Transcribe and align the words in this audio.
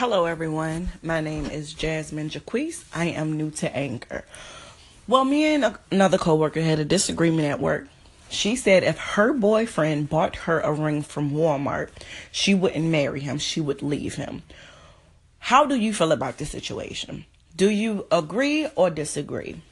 Hello, 0.00 0.26
everyone. 0.26 0.90
My 1.02 1.20
name 1.20 1.46
is 1.46 1.74
Jasmine 1.74 2.30
Jaquise. 2.30 2.84
I 2.94 3.06
am 3.06 3.36
new 3.36 3.50
to 3.50 3.76
Anchor. 3.76 4.24
Well, 5.08 5.24
me 5.24 5.44
and 5.44 5.76
another 5.90 6.18
coworker 6.18 6.60
had 6.60 6.78
a 6.78 6.84
disagreement 6.84 7.48
at 7.48 7.58
work. 7.58 7.88
She 8.28 8.54
said 8.54 8.84
if 8.84 8.96
her 8.96 9.32
boyfriend 9.32 10.08
bought 10.08 10.36
her 10.46 10.60
a 10.60 10.72
ring 10.72 11.02
from 11.02 11.32
Walmart, 11.32 11.88
she 12.30 12.54
wouldn't 12.54 12.84
marry 12.84 13.18
him. 13.18 13.38
She 13.38 13.60
would 13.60 13.82
leave 13.82 14.14
him. 14.14 14.44
How 15.40 15.66
do 15.66 15.74
you 15.74 15.92
feel 15.92 16.12
about 16.12 16.38
this 16.38 16.52
situation? 16.52 17.24
Do 17.56 17.68
you 17.68 18.06
agree 18.12 18.68
or 18.76 18.90
disagree? 18.90 19.62